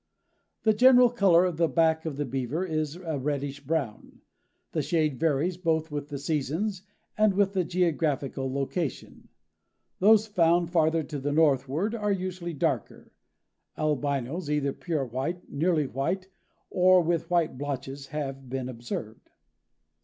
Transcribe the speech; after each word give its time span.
The 0.63 0.73
general 0.73 1.11
color 1.11 1.45
of 1.45 1.57
the 1.57 1.67
back 1.67 2.07
of 2.07 2.17
the 2.17 2.25
Beaver 2.25 2.65
is 2.65 2.95
a 2.95 3.19
reddish 3.19 3.59
brown. 3.59 4.21
The 4.71 4.81
shade 4.81 5.19
varies 5.19 5.57
both 5.57 5.91
with 5.91 6.07
the 6.07 6.17
seasons 6.17 6.81
and 7.19 7.35
with 7.35 7.53
the 7.53 7.63
geographical 7.63 8.51
location. 8.51 9.29
Those 9.99 10.25
found 10.25 10.71
farther 10.71 11.03
to 11.03 11.19
the 11.19 11.31
northward 11.31 11.93
are 11.93 12.11
usually 12.11 12.53
darker. 12.55 13.11
Albinos, 13.77 14.49
either 14.49 14.73
pure 14.73 15.05
white, 15.05 15.47
nearly 15.51 15.85
white 15.85 16.27
or 16.71 17.01
with 17.03 17.29
white 17.29 17.59
blotches, 17.59 18.07
have 18.07 18.49
been 18.49 18.69
observed. 18.69 19.29